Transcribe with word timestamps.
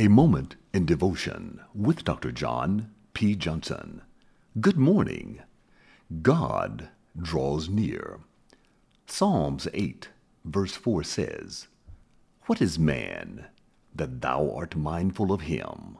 A 0.00 0.08
Moment 0.08 0.56
in 0.72 0.86
Devotion 0.86 1.60
with 1.74 2.04
Dr. 2.04 2.32
John 2.32 2.90
P. 3.12 3.36
Johnson. 3.36 4.00
Good 4.58 4.78
morning. 4.78 5.42
God 6.22 6.88
draws 7.20 7.68
near. 7.68 8.20
Psalms 9.04 9.68
8, 9.74 10.08
verse 10.46 10.74
4 10.74 11.02
says, 11.04 11.66
What 12.46 12.62
is 12.62 12.78
man 12.78 13.44
that 13.94 14.22
thou 14.22 14.50
art 14.50 14.74
mindful 14.74 15.32
of 15.32 15.42
him, 15.42 15.98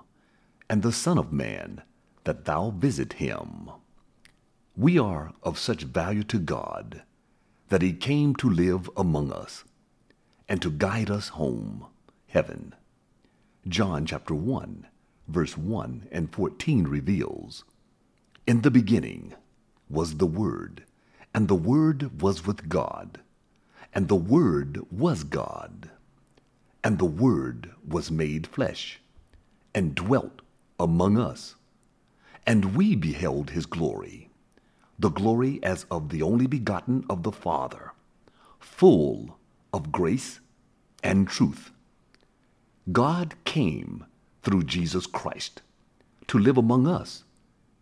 and 0.70 0.82
the 0.82 0.92
Son 0.92 1.18
of 1.18 1.30
Man 1.30 1.82
that 2.24 2.46
thou 2.46 2.70
visit 2.70 3.12
him? 3.12 3.68
We 4.78 4.98
are 4.98 5.34
of 5.42 5.58
such 5.58 5.82
value 5.82 6.24
to 6.24 6.38
God 6.38 7.02
that 7.68 7.82
he 7.82 7.92
came 7.92 8.34
to 8.36 8.48
live 8.48 8.88
among 8.96 9.30
us 9.30 9.64
and 10.48 10.62
to 10.62 10.70
guide 10.70 11.10
us 11.10 11.28
home, 11.28 11.84
heaven. 12.28 12.74
John 13.68 14.06
chapter 14.06 14.34
1, 14.34 14.86
verse 15.28 15.54
1 15.54 16.08
and 16.10 16.32
14 16.32 16.84
reveals 16.84 17.64
In 18.46 18.62
the 18.62 18.70
beginning 18.70 19.34
was 19.90 20.16
the 20.16 20.26
Word, 20.26 20.84
and 21.34 21.46
the 21.46 21.54
Word 21.54 22.22
was 22.22 22.46
with 22.46 22.70
God, 22.70 23.20
and 23.92 24.08
the 24.08 24.16
Word 24.16 24.80
was 24.90 25.24
God. 25.24 25.90
And 26.82 26.98
the 26.98 27.04
Word 27.04 27.72
was 27.86 28.10
made 28.10 28.46
flesh, 28.46 28.98
and 29.74 29.94
dwelt 29.94 30.40
among 30.78 31.18
us. 31.18 31.56
And 32.46 32.74
we 32.74 32.96
beheld 32.96 33.50
his 33.50 33.66
glory, 33.66 34.30
the 34.98 35.10
glory 35.10 35.62
as 35.62 35.84
of 35.90 36.08
the 36.08 36.22
only 36.22 36.46
begotten 36.46 37.04
of 37.10 37.24
the 37.24 37.32
Father, 37.32 37.92
full 38.58 39.36
of 39.70 39.92
grace 39.92 40.40
and 41.02 41.28
truth. 41.28 41.72
God 42.92 43.34
came 43.44 44.06
through 44.42 44.64
Jesus 44.64 45.06
Christ 45.06 45.60
to 46.28 46.38
live 46.38 46.56
among 46.56 46.86
us 46.86 47.24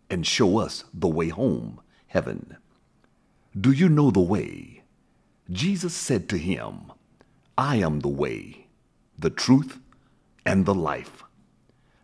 and 0.09 0.27
show 0.27 0.57
us 0.57 0.83
the 0.93 1.07
way 1.07 1.29
home, 1.29 1.79
heaven. 2.07 2.57
Do 3.59 3.71
you 3.71 3.87
know 3.87 4.11
the 4.11 4.19
way? 4.19 4.83
Jesus 5.49 5.93
said 5.93 6.27
to 6.29 6.37
him, 6.37 6.91
I 7.57 7.77
am 7.77 8.01
the 8.01 8.09
way, 8.09 8.67
the 9.17 9.29
truth, 9.29 9.79
and 10.45 10.65
the 10.65 10.75
life. 10.75 11.23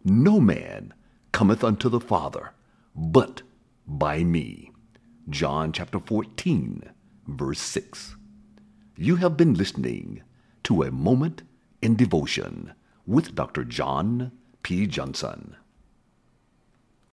No 0.03 0.39
man 0.39 0.93
cometh 1.31 1.63
unto 1.63 1.89
the 1.89 1.99
Father 1.99 2.52
but 2.95 3.41
by 3.85 4.23
me. 4.23 4.71
John 5.30 5.73
chapter 5.73 5.99
14, 5.99 6.83
verse 7.27 7.59
6. 7.59 8.15
You 8.95 9.17
have 9.17 9.35
been 9.35 9.53
listening 9.53 10.21
to 10.63 10.83
a 10.83 10.91
moment 10.91 11.41
in 11.81 11.95
devotion 11.95 12.73
with 13.06 13.36
Dr. 13.36 13.64
John 13.64 14.31
P. 14.64 14.88
Johnson. 14.88 15.56